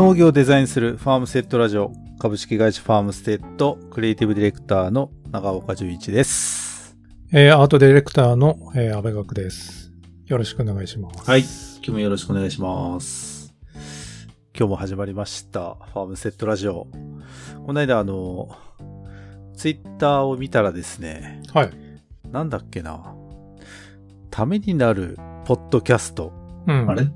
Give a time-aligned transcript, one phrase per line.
[0.00, 6.96] 農業をデザインするファームステッドラジオ株式会社ファームステッドクリエイティブディレクターの長岡純一です。
[7.34, 9.92] えー、アートディレクターの、えー、安倍学です。
[10.24, 11.30] よろしくお願いします。
[11.30, 11.40] はい。
[11.40, 11.48] 今
[11.82, 13.54] 日もよろしくお願いします。
[14.56, 15.74] 今日も始まりました。
[15.74, 16.86] ファームステッドラジオ。
[17.66, 18.56] この間あの、
[19.54, 21.70] ツイッターを見たらですね、はい。
[22.32, 23.14] なんだっけな。
[24.30, 26.32] ためになるポッドキャスト。
[26.66, 26.90] うん。
[26.90, 27.06] あれ？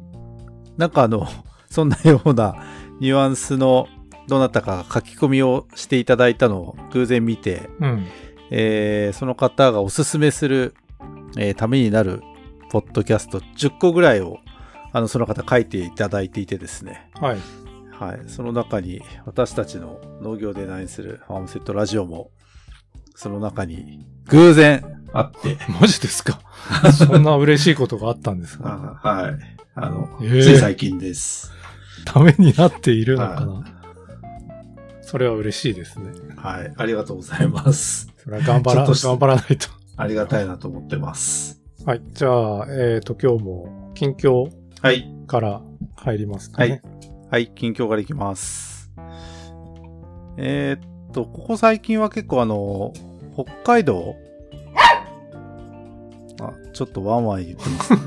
[0.77, 1.27] なんかあの、
[1.71, 2.55] そんなような
[3.01, 3.89] ニュアンスの
[4.29, 8.07] どなたかが書き込みをしていただいたのを偶然見て、うん。
[8.51, 10.75] えーその方がおすすめする、
[11.37, 12.23] えーためになる
[12.71, 14.39] ポッドキャスト10個ぐらいを
[14.93, 17.39] あのその方書いていただいていてですね、はい。
[17.93, 22.31] はい、その中に私たちの農業でデザインするファームセットラジオも
[23.15, 26.41] その中に偶然あって、 マジですか？
[26.93, 29.01] そんな嬉しいことがあったんですか？
[29.05, 29.35] あはい、
[29.77, 30.43] あの、えー。
[30.43, 31.53] つい最近です。
[32.05, 33.75] ためになっているのかはな
[35.03, 36.11] それは嬉しいですね。
[36.37, 38.09] はい、ありがとうございます。
[38.17, 39.69] それは頑張ら、頑張らないと。
[39.97, 41.63] ありがたいなと思ってます。
[41.85, 42.03] はい。
[42.13, 44.51] じゃあ、えっ、と、今日も近況
[44.83, 45.63] はい、から
[45.97, 46.83] 入りますかね。
[47.31, 48.91] はい、近況からいきます。
[50.37, 52.93] えーっと、ここ最近は結構あの、
[53.35, 54.24] 北海道あ、
[56.75, 57.99] ちょっとワンワン言ってます、ね。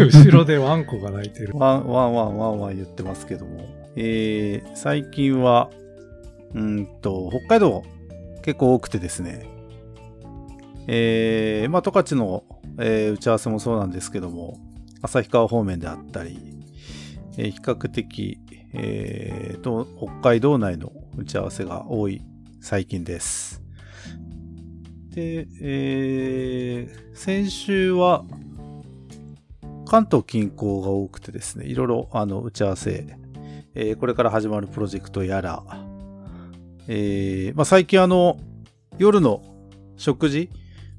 [0.10, 1.52] 後ろでワンコが鳴いてる。
[1.54, 3.66] ワンワンワンワンワン言ってますけども。
[3.94, 5.70] えー、最近は、
[6.54, 7.82] うーんと、北海道
[8.42, 9.46] 結構多くてですね。
[10.86, 12.44] えー、まあ、十勝の、
[12.78, 14.58] えー打ち合わせもそうなんですけども、
[15.02, 16.38] 旭川方面であったり、
[17.36, 18.38] えー比較的、
[18.72, 22.22] えーと、北海道内の打ち合わせが多い
[22.60, 23.63] 最近です。
[25.14, 28.24] で、えー先週は、
[29.86, 33.06] 関東近郊が多くてですね、いろいろあの打ち合わせ、
[33.74, 35.62] えーこれから始まるプロジェクトやら、
[36.88, 38.38] えーまあ、最近あの、
[38.98, 39.42] 夜の
[39.96, 40.50] 食事、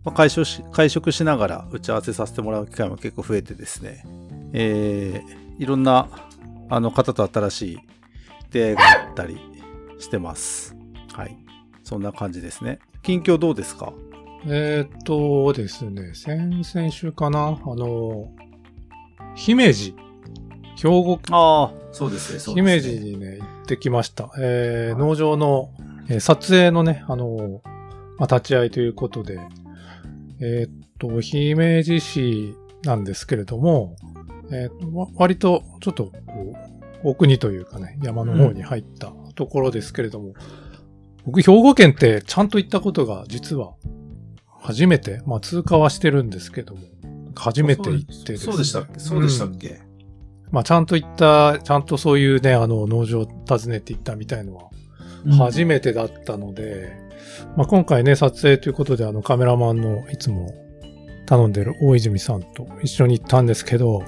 [0.03, 4.03] まあ、会食し会食しながら打ち合わせさせてもらう機会も結構増えてですね、
[4.53, 6.09] えーいろんな
[6.69, 7.79] あの方と新しい
[8.51, 9.37] 出会いがあったり
[9.99, 10.75] してます。
[11.13, 11.37] はい。
[11.83, 12.79] そんな感じですね。
[13.05, 13.93] 近況どうですか？
[14.47, 17.59] えっとですね、先々週かな？
[17.63, 18.31] あの、
[19.35, 19.93] 姫路、
[20.75, 22.95] 兵庫ああ、そうですね、そう姫ですね。
[22.95, 24.31] 路にね、行ってきました。
[24.39, 25.69] えー農場の、
[26.09, 27.61] えー撮影のね、あの、
[28.17, 29.39] まあ、立ち会いということで、
[30.39, 32.55] えーっと、姫路市
[32.85, 33.97] なんですけれども、
[34.51, 36.11] えーっとわ割とちょっとこ
[37.03, 40.33] う、奥にというかね、山の方に入ったところですけれども、
[41.25, 43.73] 僕、兵庫県ってちゃんと行ったことが実は
[44.61, 46.81] 初めて、まあ通過はしてるんですけども、
[47.35, 48.51] 初めて行ってですね。
[48.51, 48.99] そうでしたっけ？
[48.99, 49.81] そうでしたっけ、
[50.51, 54.69] まあ、ちゃんと行った、ちゃんとそういうね、あの、農場を訪ねて行ったみたいのは、
[55.37, 56.95] 初めてだったので、
[57.57, 60.53] まあ、今回ね、撮影ということで、あの、カメラマンのいつも
[61.25, 64.03] 頼んでる大泉さんと一緒に行ったんですけど、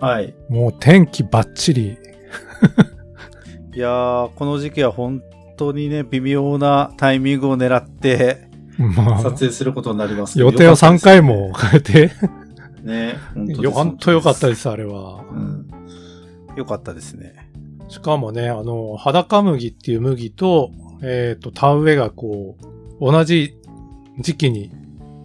[0.00, 0.34] はい。
[0.48, 1.98] もう天気バッチリ。
[3.74, 5.22] いやー、この時期は本
[5.56, 8.48] 当にね、微妙なタイミングを狙って
[8.78, 12.12] まあ、撮影することになりますけど予定を3回も変えて、
[12.82, 14.46] ね、本当よ、かったす。
[14.46, 15.24] です、あれは。
[15.30, 15.68] うん。
[16.56, 17.34] よかったですね。
[17.88, 20.70] しかもね、あの、裸麦っていう麦と、
[21.02, 22.64] えっ、と、田植えがこう、
[23.00, 23.54] 同じ
[24.18, 24.70] 時期に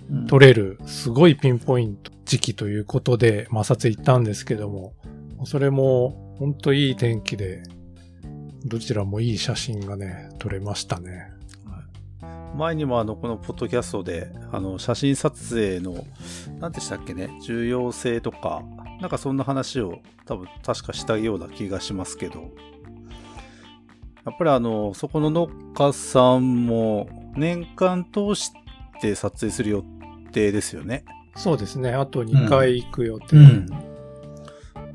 [0.09, 4.93] うん取れる、すごいピンポイント時期ということで、まあ、撮影行ったんですけども、
[5.45, 7.63] それも、ほんといい天気で、
[8.67, 11.31] どちらもいい写真がね、撮れましたね。
[12.55, 16.05] 前にもあの、このポッドキャストで、あの、写真撮影の、
[16.59, 18.63] 何でしたっけね、重要性とか、
[18.99, 22.51] なんかそんな話を多分確かしたような気がしますけど、
[24.25, 28.51] やっぱりあの、そこの農家さんも年間通し
[29.01, 29.83] て撮影する予
[30.31, 31.05] 定ですよね。
[31.35, 31.91] そうですね。
[31.91, 33.37] あと2回行く予定。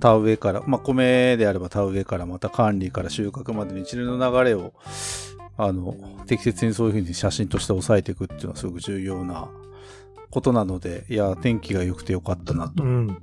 [0.03, 4.73] 田植えから、まあ、米であれば田植えからまた管理から収穫までの一連の流れを、
[5.57, 5.95] あの、
[6.27, 9.49] 適切にそういうふうに写真として押さえていくっていうのはすごく重要な
[10.31, 13.17] ことなので、いや、天気が良くてよかったなとうん。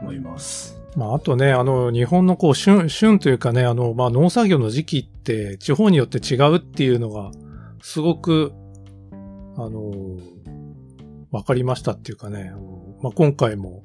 [0.00, 0.80] 思います。
[0.96, 7.32] まあ、あとね、あの、日本のこう、旬、旬というかね、あの、まあ、農作業の時期って、地方によって違うっていうのが、
[7.82, 8.52] すごく、
[9.58, 9.92] あの、
[11.30, 12.54] わかりましたっていうかね、
[13.02, 13.82] まあ、今回も、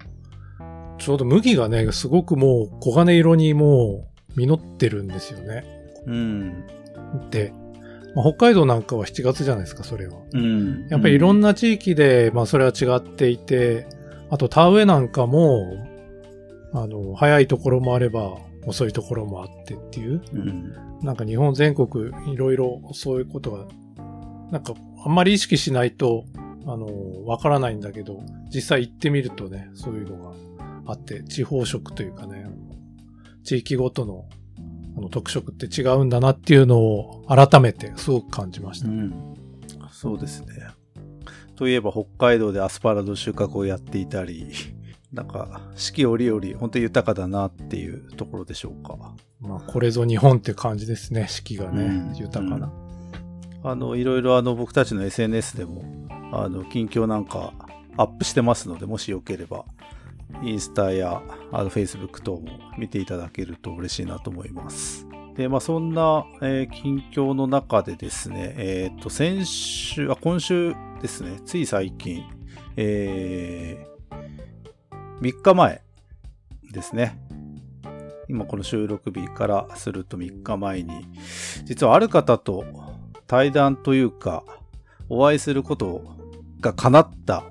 [1.00, 5.63] ちょうど麦がね、すごくもう黄金色にもう実ってるんですよね。
[6.06, 6.66] うん。
[7.31, 7.54] で、
[8.16, 10.18] まあ、北海道なんかは7月じゃないですか、それは。
[10.34, 10.88] うん。
[10.90, 13.88] やっぱりいろなんな地域で、まあそれは違っていて、
[14.30, 15.88] あと田植えなんかも、
[16.74, 20.75] あの、早いところもあれば、遅いところもあってっていう、うん。
[21.02, 23.66] なんか日本全国いろいろそういうことが、
[24.52, 24.74] なんか
[25.06, 26.25] あんまり意識しないと、
[26.66, 28.22] あの、わからないんだけど、
[28.54, 30.36] 実際行ってみるとね、そういうのが
[30.92, 32.46] あって、地方色というかね、
[33.44, 34.26] 地域ごとの
[34.98, 38.90] あの特色って違うんだなっていうのを改めてすごく感じました。
[38.90, 39.36] うん。
[39.92, 40.68] そうですね。
[41.56, 44.52] といえば北海道でアスパラの収穫をやっていたり、
[45.12, 48.98] なんか四季折々本当に豊かだなっていうところでしょうか。
[49.42, 52.72] まあ、これぞ日本って感じですね、四季がね、うん豊かな。
[53.64, 55.84] あの、いろいろあの僕たちの SNS でも、
[56.32, 57.54] あの、近況なんか
[57.98, 59.66] アップしてますので、もしよければ、
[60.44, 61.22] インスタや
[61.52, 62.48] あの Facebook 等も
[62.78, 65.08] 見ていただけると嬉しいなと思います。
[65.36, 72.26] で、まあそんな、えー近況の中でですね、えっ、と、先週、あ、今週ですね、つい最近、
[72.76, 75.81] えー、3日前
[76.72, 77.20] ですね。
[78.28, 81.08] 今この収録日からすると3日前に、
[81.64, 82.66] 実はある方と
[83.26, 84.44] 対談というか、
[85.10, 86.04] お会いすること
[86.60, 87.44] が叶った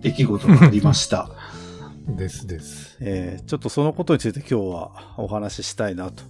[0.00, 1.30] 出来事がありました。
[2.16, 2.98] ですです。
[3.00, 6.22] えーちょっとそのことについて今日はお話ししたいなと、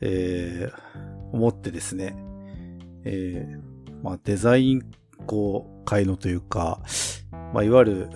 [0.00, 0.88] えー
[1.32, 2.16] 思ってですね、
[3.04, 4.82] えーまあ、デザイン
[5.26, 6.80] こう会のというか、
[7.52, 8.10] まあ、いわゆる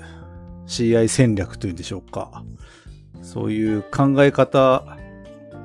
[0.66, 2.44] CI 戦略というんでしょうか。
[3.20, 4.84] そういう考え方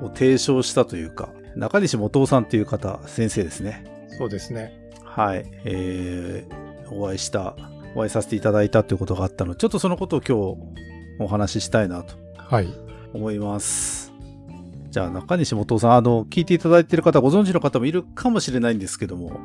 [0.02, 3.84] を提唱したというか、中西元夫さんという方、先生ですね。
[4.18, 4.90] そうですね。
[5.04, 7.56] はい、えー、お会いした、
[7.94, 10.78] お会いさせていただいたということがあったので、ちょっとそのことを今日
[11.18, 12.68] お話ししたいなとはい。
[13.12, 14.12] 思います。
[14.90, 19.40] じゃあ中西元夫さん、あの、聞いていただいている方、ご存知の方もいるかもしれないんですけども、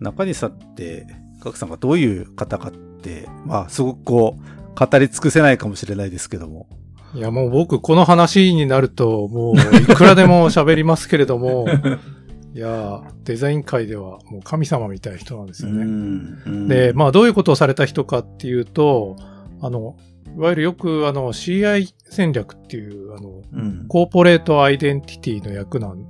[0.00, 1.06] 中西さんって、
[1.40, 6.66] ガクさんがどういう方かって、まあ、すごくこう、語り尽くせないかもしれないですけども、
[7.14, 11.66] いや、もう僕、この話になると、もう、いくらでも喋りますけれども、
[12.54, 15.84] いや、デザイン界ではもう神様みたいな人なんですよね。
[15.84, 19.16] んで、まあ、どういうことをされた人かっていうと、
[19.60, 19.96] あの、
[20.34, 26.06] いわゆるよく、あの、CI 戦略っていう、あの、うん、コーポレートアイデンティティの役なん、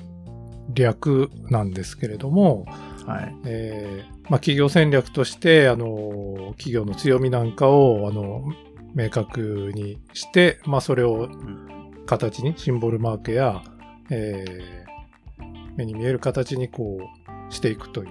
[0.75, 2.64] 略なんですけれども、
[3.06, 3.35] はい。
[3.47, 8.44] えーまあ、企業戦略として、あの、企業の強みなんかを、あの、
[8.94, 13.62] 明確にして、まあ、それをん形に、シンボルマークや、
[14.11, 14.82] えー
[15.76, 18.11] 目に見える形にこう、していくという、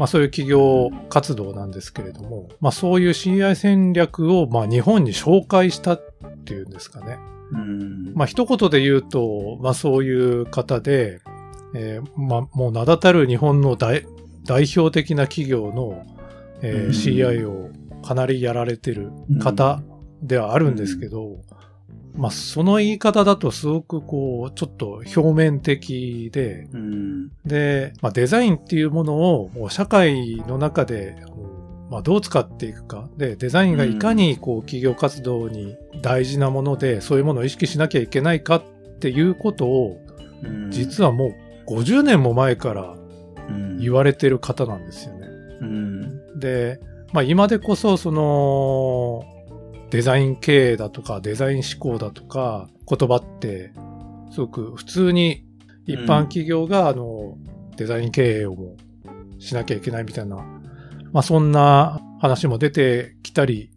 [0.00, 6.00] まあ、そういう企業活動なんですけれども、まあ、そういう CI 戦略を、まあ、日本に紹介したっ
[6.46, 7.18] ていうんですかね。
[7.52, 8.14] うん。
[8.14, 11.20] まあ、一言で言うと、まあ、そういう方で、
[11.74, 14.06] えーまあ、もう名だたる日本の代
[14.46, 16.06] 代表的な企業の、
[16.62, 16.90] えーうん。
[16.92, 17.68] CI を
[18.02, 19.12] かなりやられてる
[19.42, 19.82] 方
[20.22, 21.42] ではあるんですけど、
[22.14, 27.28] まあ、その言い方だとすごくこう、ちょっと表面的で、うん。
[27.44, 31.16] で、まあ、デザインっていうものを社会の中で、
[31.90, 33.08] まあ、どう使っていくか。
[33.16, 38.62] で、デザインがいかにこう企業活動に大事なもので、そういうものを意識しなきゃいけないかっ
[39.00, 40.00] ていうことを、
[40.42, 40.70] うん。
[40.70, 41.34] 実はも
[41.66, 42.96] う50年も前から
[43.78, 45.26] 言われてる方なんですよね。
[45.60, 46.38] うん。
[46.38, 46.80] で、
[47.12, 49.24] まあ今でこそその
[49.90, 53.72] デザイン経営だとかデザイン思考だとか言葉って
[54.30, 55.44] すごく普通に
[55.86, 57.36] 一般企業があの
[57.76, 58.76] デザイン経営をも
[59.38, 60.36] しなきゃいけないみたいな、
[61.12, 63.70] まあそんな話も出てきたり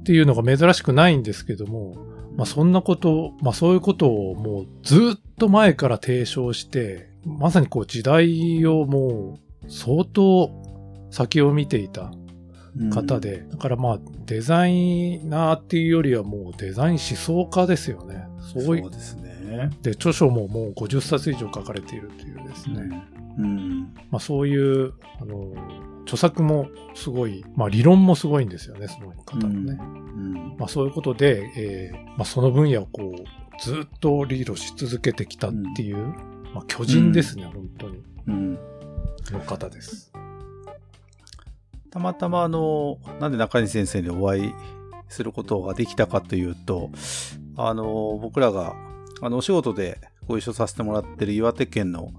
[0.00, 1.96] っていうのが珍しくないんですけども、
[2.36, 10.50] まあそんなこと、まあそういうことをもうずっと前から提唱して、まさにこう時代をもう相当
[11.10, 12.12] 先を見ていた
[12.92, 18.26] 方で、だからまあデザイナーっていうよりはもうデザイン思想家ですよね。
[18.40, 19.70] そうそうですね。
[19.82, 23.02] で、著書ももう50冊以上書かれているというですね。
[23.38, 25.52] うんまあそういう、あの、
[26.02, 29.78] 著作もすごい、まあ理論もすごいんですよね、その方のね。
[29.80, 29.82] う
[30.20, 35.96] んまあそういうことで、えーまあその分野をこう、ずっとリードし続けてきたっていう、
[36.54, 38.02] まあ巨人ですね、本当に。
[38.26, 38.58] うん
[39.32, 40.12] の方です。
[41.94, 44.54] たまたまあの、なんで中西先生にお会い
[45.08, 46.90] することができたかというと、
[47.56, 48.74] あの、僕らが、
[49.22, 52.10] あの、お仕事でご一緒させてもらってる岩手県の、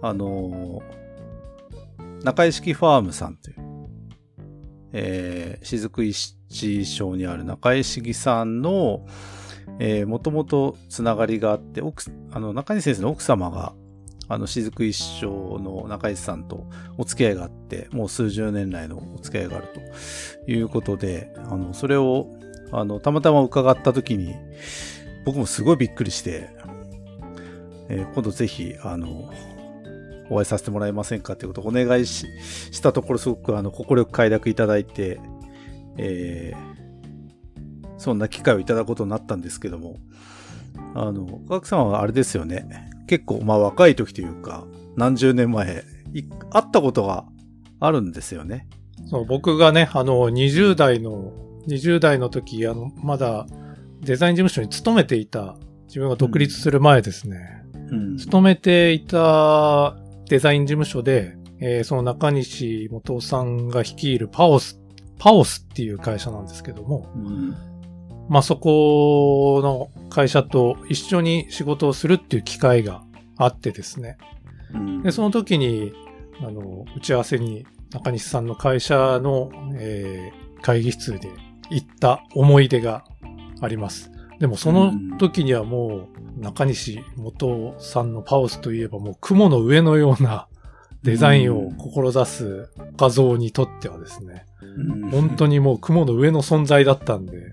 [0.00, 0.82] あの、
[2.22, 3.56] 中井式ファームさんという、
[4.92, 6.36] えー、雫石
[6.84, 9.04] 町にある中井式さんの、
[9.80, 13.74] えー、もともとつながりがあって、奥、あの、中西先生の奥様が、
[14.28, 16.66] あの、雫石町の中石さんと
[16.96, 19.68] お付き合いがあって、もう数十年来のお付き合いがある
[20.44, 22.28] ということで、あの、それを、
[22.72, 24.34] あの、たまたま伺った時に、
[25.24, 26.50] 僕もすごいびっくりして、
[27.88, 29.30] えー今度ぜひ、あの、
[30.30, 32.26] お会いさせてもらえませんかということをお願いし
[32.70, 35.20] したところ、すごく、あの、快く快諾いただいて、
[35.96, 36.78] えー
[37.98, 39.96] そんな機会をいただくことになったんですけども、
[40.94, 42.87] あの、ガクさんはあれですよね。
[43.08, 44.64] 結構、まあ若い時というか、
[44.96, 45.84] 何十年前、
[46.14, 47.24] い会ったことが
[47.80, 48.68] あるんですよね。
[49.06, 51.32] そう、僕がね、あの、20代の、
[51.66, 53.46] 20代の時、あの、まだ
[54.00, 57.64] デザイン事務所に勤めていた、自分が独立する前ですね。
[57.90, 58.16] うん。
[58.18, 59.96] 勤めていた
[60.28, 64.78] デザイン事務所で、えーその中西元夫さんが率いるパオス、
[65.18, 67.56] パオスっていう会社なんですけども、うん。
[68.28, 73.02] まあそこの会社と一緒に仕事をするっていう機会が
[73.36, 74.18] あってですね。
[74.74, 75.92] うんで、その時に、
[76.40, 81.30] あの、打ち合わせに中西さんの会社の、えー会議室で
[81.70, 83.04] 行った思い出が
[83.60, 84.10] あります。
[84.38, 90.46] でもその時にはもう中西元さんのパオスといえばもう雲の上のような
[91.02, 97.52] デザインを志す画像にとってはですね、うん本当にもう雲の上の存在だったんで、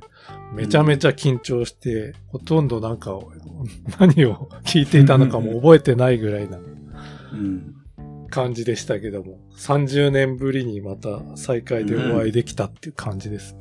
[0.56, 3.20] めちゃめちゃ緊張して、ほとんどなんか
[4.00, 6.60] 何を聞いていたのかも覚えてないぐらいな
[8.30, 13.60] 感じでしたけども、30年ぶりにまた再会でお会いできたっていう感じですね。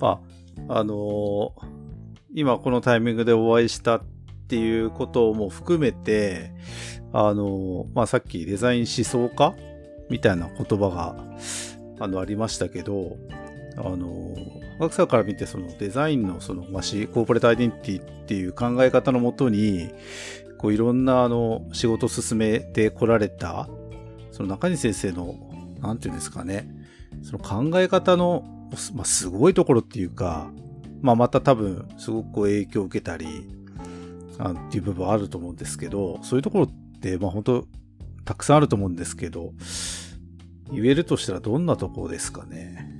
[0.00, 0.20] ま
[0.68, 1.80] あ、あのー
[2.32, 4.02] 今このタイミングでお会いしたっ
[4.46, 6.52] ていうことも含めて、
[7.12, 9.54] あのーまあ、さっきデザイン思想家
[10.08, 11.16] みたいな言葉が、
[11.98, 13.16] あの、ありましたけど、
[13.76, 14.34] あの、
[14.78, 19.90] 学者から見てそのデザインのその、まあ、しコーポレートアイデンティティっていう考え方のもとに、
[20.58, 23.68] こういろんなあの、仕事を進めてこられた、
[24.30, 25.34] その中西先生の、
[25.80, 26.68] なんていうんですかね、
[27.22, 28.44] その考え方の、
[28.94, 30.50] まあ、すごいところっていうか、
[31.00, 33.26] まあ、また多分、すごくこう影響を受けたり、
[34.38, 37.66] あっていう部分はあると思うんですけど、そういうところって、まあ、本当
[38.24, 39.52] たくさんあると思うんですけど、
[40.72, 42.99] 言えるとしたらどんなところですかね？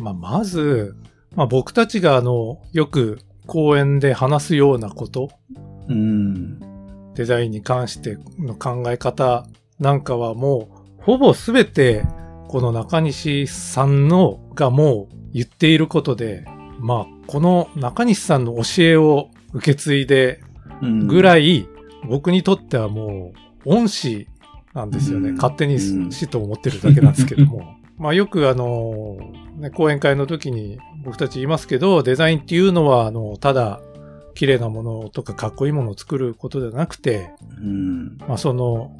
[0.00, 0.96] まあ、まず、
[1.34, 5.30] まあ、僕たちがあの、よく講演で話すようなこと、
[5.88, 6.58] うん。
[7.14, 9.46] デザインに関しての考え方
[9.78, 12.04] なんかはもう、ほぼすべて、
[12.48, 16.44] この中西さんのがもう言っていることで、
[16.78, 20.42] まあ、この中西さんの教えを受け継いで
[21.06, 21.68] ぐい、らい、
[22.08, 23.32] 僕にとってはも
[23.64, 24.28] う、恩師
[24.74, 25.30] なんですよね。
[25.30, 27.76] うん勝手にうん師と思ってるだけなんですけども。
[27.98, 29.18] まあよくあの、
[29.60, 33.80] ね、講演会の時に僕たち言いますけど、デザインっていうのは、あの、ただ、
[34.34, 38.16] 綺麗なものとかかっこいいものを作ることではなくて、うん。
[38.18, 38.98] まあその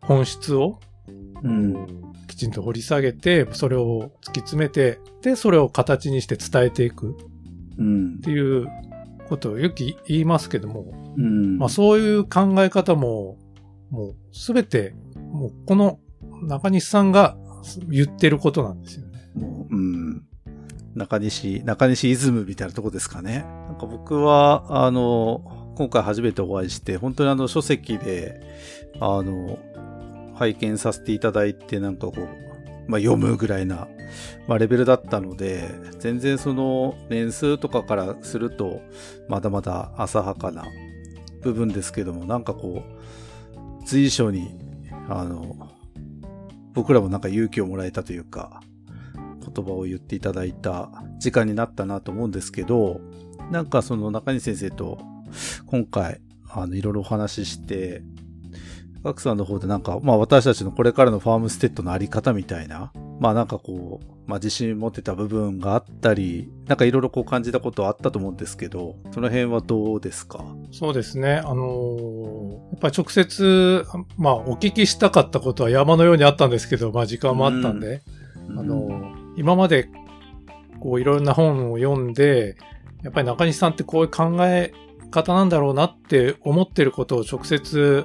[0.00, 0.80] 本質を
[1.42, 1.86] うん。
[2.26, 7.16] きちんと掘り下げて、それを突き詰めて、で、それを形にして伝えていく
[7.78, 8.20] うんっ。
[8.20, 8.66] ていう
[9.28, 9.76] ことをよく
[10.06, 11.58] 言いますけども、うん。
[11.58, 13.38] まあそういう考え方も、
[13.90, 15.98] もうすべて、もうこの
[16.42, 17.36] 中西さんが
[17.88, 19.09] 言ってることなんですよね。
[19.40, 20.26] もう、うん。
[20.94, 23.44] 中西、中西イズムみたいなとこですかね。
[23.66, 28.40] なんか僕は、あの、今回初めてお会いして、本当にあの書籍で、
[29.00, 29.58] あの、
[30.34, 33.88] 拝見させていただいて、なんかこう、まあ読むぐらいな、
[34.48, 35.70] まあレベルだったので、
[36.00, 38.82] 全然その年数とかからすると、
[39.28, 40.64] まだまだ浅はかな
[41.42, 44.58] 部分ですけども、なんかこう、随所に、
[45.08, 45.56] あの、
[46.74, 48.60] 僕らもなんか勇気をもらえたというか、
[49.54, 53.00] 言葉を言っていただいた時間になったなと思うんですけど、
[53.50, 54.98] なんかその中西先生と
[55.66, 58.02] 今回、あの、いろいろお話しして、
[59.02, 70.44] ガクさんの方でなんか、まあ私たちのこれからのファームステッドのあり方みたいな、まあなんかこう、まあ自信持ってた部分があったり、なんかいろいろこう感じたことはあったと思うんですけど、その辺はどうですか？
[70.70, 71.36] そうですね。
[71.36, 73.84] あのーやっぱり直接、
[74.16, 78.02] まあお聞きしたかったことは山のようにあったんですけど、まあ時間もあったんで、
[78.50, 79.88] あのー今まで
[80.80, 82.56] こういろんな本を読んで、
[83.02, 84.74] やっぱり中西さんってこういう考え
[85.10, 88.04] 方なんだろうなって思ってることを直接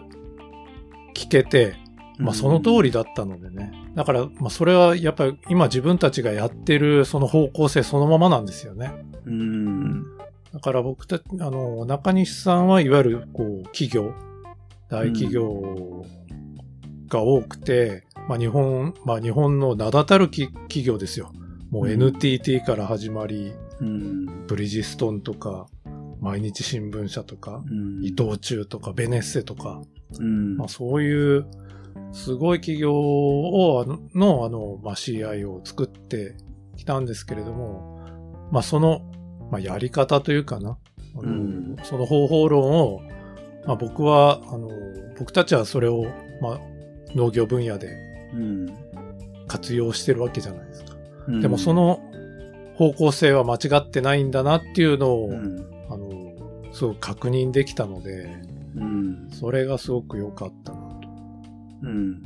[1.14, 1.76] 聞けて、
[2.20, 3.74] まあその通りだったのでね。
[3.96, 8.94] だから、まあそれはやっぱり今自分たちがやってるその方向性そのままなんですよね。
[9.26, 10.04] うん。
[10.54, 14.14] だから僕たち、あの、中西さんはいわゆるこう企業、
[14.90, 16.06] 大企業
[17.10, 21.32] が多くて、まあ日本、まあ日本の名だたるき企業ですよ。
[21.70, 24.48] もううん NTT から始まり、うん。
[24.48, 25.68] ブリヂストンとか、
[26.22, 29.82] 毎日新聞社とか、うん伊藤忠とか、ベネッセとか、
[30.20, 30.58] うん。
[30.58, 31.46] まあそういう
[32.14, 36.36] すごい企業を、あの、の、あの、まあ CI を作って
[36.78, 38.00] きたんですけれども、
[38.52, 39.02] まあその、
[39.52, 40.78] まあやり方というかな、
[41.16, 43.02] うんその方法論を、
[43.66, 44.70] まあ僕は、あの、
[45.20, 46.06] 僕たちはそれを、
[46.42, 46.60] まあ、
[47.16, 48.15] 農業分野でうん。
[49.48, 50.96] 活用してるわけじゃないですか。
[51.28, 52.00] うんでもそ、の
[52.76, 55.66] 方向性は間違ってないんだなっていうのを、うん。
[55.90, 56.34] あの、
[56.74, 58.36] すごく確認できたので、
[58.76, 59.30] うん。
[59.32, 61.10] それがすごく良かったなと。
[61.84, 62.24] うん。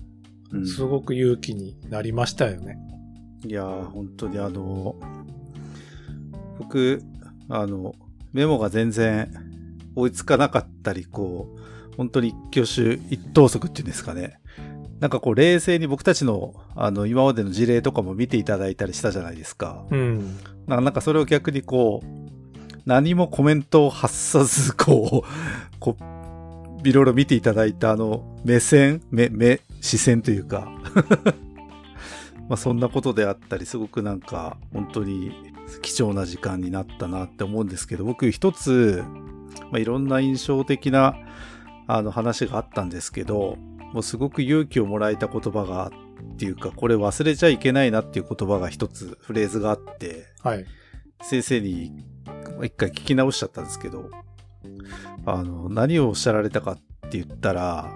[0.51, 2.79] うんすごく勇気になりましたよね。
[3.45, 4.95] いやー、本当にあの、
[6.57, 7.03] 僕、
[7.47, 7.93] あの、
[8.33, 9.31] メモが全然
[9.95, 11.55] 追いつかなかったり、こ
[11.91, 14.39] う、本当に一挙手一投足っていうんですかね。
[14.99, 19.85] なんかこう、冷静に僕たちの、あの、今までの事例とかも見ていただいたりしたじゃないですか。
[19.91, 20.37] うん。
[20.67, 22.29] ななんかそれを逆にこう、
[22.85, 25.27] 何もコメントを発さず、こう、
[25.79, 25.95] こ
[26.83, 30.69] う、いろいろ見ていただいたあの、目線、目、目、視線というか、
[32.49, 35.31] まあそんなことであったり、すごくなんか、本当に
[35.81, 39.03] 貴重な時間になったなって思うんですけど、僕一つ、
[39.71, 41.15] まあいろんな印象的な、
[41.87, 43.57] あの話があったんですけど、
[43.93, 45.91] もうすごく勇気をもらえた言葉が
[46.33, 50.65] っていうか、これ忘れちゃいけないなっていう言葉が一つフレーズがあって、はい。
[51.21, 52.03] 先生に
[52.63, 54.09] 一回聞き直しちゃったんですけど、
[55.25, 56.75] あの、何をおっしゃられたかっ
[57.09, 57.91] て言ったら、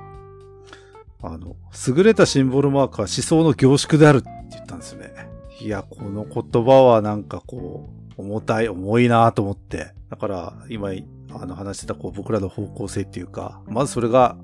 [1.21, 1.55] あの、
[1.87, 5.13] 優れたシンボルマークは思想の凝縮であるって言ったんですよね。
[5.61, 9.93] いや、この言葉はなんかこう、重たい、重いなと思って。
[10.09, 10.89] だから、今、
[11.31, 14.37] あの話してたこう僕らの方向性っていうか、まずそれが、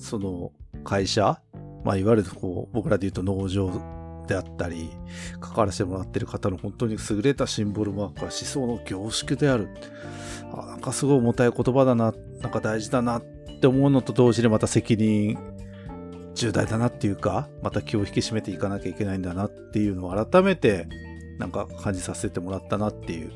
[0.00, 0.52] その
[0.82, 1.40] 会社、
[1.84, 3.70] まあ、いわゆるこう、僕らで言うと農場
[4.26, 4.90] であったり、
[5.40, 9.68] 関わらせてもらってる方の本当に優れたシンボルマークは思想の凝縮である。
[10.52, 13.24] あなんかすごい重たい言葉だな、なんか大事だなっ
[13.60, 15.38] て思うのと同時にまた責任
[16.34, 20.88] 重大だなっていうか、また気を引き締めていかなきゃいけないんだなっていうのを改めて
[21.38, 23.32] なんか感じさせてもらったなっていう、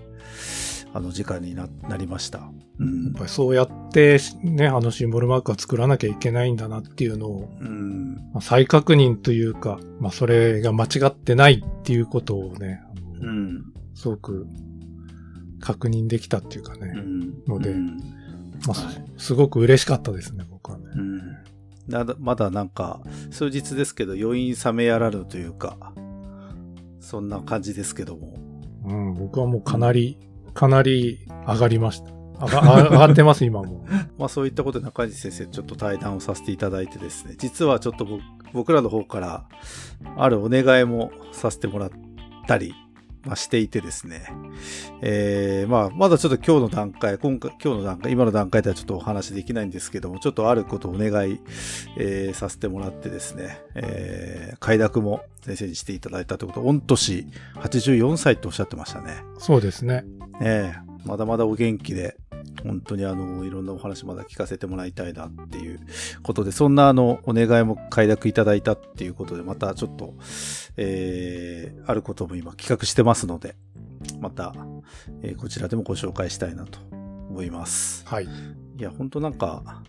[0.95, 2.51] あの時間にななりました。
[2.79, 8.15] うんやっぱりそうやってね、あのシンボルマークは作らなきゃいけないんだなっていうのを、うん。
[8.33, 12.81] まあ再確認というか、まあそれが間違ってないっていうことをね、
[13.21, 13.65] うん。
[13.95, 14.47] すごく
[15.61, 17.45] 確認できたっていうかね、うん。
[17.47, 17.97] のでうん
[18.67, 20.85] まあはいすすごく嬉しかったですね、僕はね。
[20.95, 21.21] うん
[21.87, 25.93] まだまだなんか、数日ですけど、余韻冷めやらぬというか、
[27.01, 28.39] そんな感じですけども。
[28.87, 30.19] うん、僕はもうかなり、
[30.55, 32.13] かなり上がりました。
[32.47, 33.85] 上が 上がってます、今も。
[34.19, 39.45] まあそういったことで中西先生ちょっと対談をさせていただいてですね、実はちょっと僕僕らの方から
[40.17, 41.91] あるお願いもさせてもらっ
[42.47, 42.73] たり、
[43.25, 44.27] まあ、していてですね、
[45.01, 51.41] えー、まあまだちょっと今日の段階、今回、今日の段階、今の段階ではちょっとお話できないんですけども、ちょっとあることをお願い、
[51.97, 59.23] えーさせてもらってですね、えー、快諾も先生にしていただいたということ、御年84歳っておっしゃってましたね。
[59.39, 60.05] そうですね。
[60.41, 62.17] ええまだまだお元気で、
[62.63, 65.81] 本当にあの、いろんなお話まだ聞かせてもらいたいなっていう
[66.23, 70.15] ことで、そんなあの、お願いも快諾いただいたっていうことで、またちょっと、
[70.77, 73.57] えー、あることも今企画してますので、
[74.21, 74.55] また、
[75.23, 76.79] えーこちらでもご紹介したいなと
[77.29, 78.07] 思います。
[78.07, 78.25] はい。
[78.25, 78.29] い
[78.79, 79.83] や、本当なんか、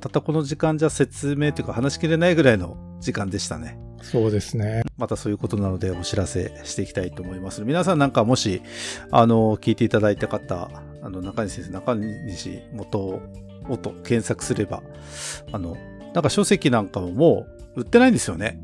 [0.00, 3.78] たったこの時間じゃ説明というか話しきれないぐらいの時間でしたね。
[4.02, 4.82] そうですね。
[4.98, 7.62] またそういうことなのでお知らせしていきたいと思います。
[7.62, 8.62] 皆さんなんかもし、
[9.10, 10.70] あの、聞いていただいた方、
[11.02, 12.98] あの、中西先生、中西元
[13.68, 14.82] をと検索すれば、
[15.52, 15.76] あの、
[16.14, 18.62] なんか書籍なんかももう売ってないんですよね。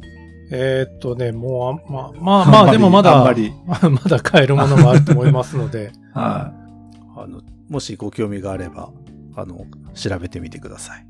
[0.51, 7.21] えーっとね、もうあん、まあ、まあ、まあ、でもまだ、あんまり まだ買えるものもあると思いますので、 はい。
[7.21, 8.91] あの、もしご興味があれば、
[9.37, 11.07] あの、調べてみてください。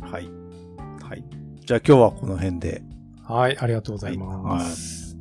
[0.00, 0.30] はい。
[1.02, 1.24] はい。
[1.64, 2.82] じゃあ今日はこの辺で。
[3.22, 5.16] はい、ありがとうございはます。